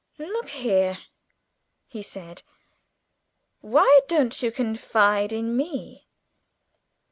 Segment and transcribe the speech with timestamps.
[0.17, 0.97] "Look here,"
[1.85, 2.41] he said:
[3.59, 6.07] "why don't you confide in me?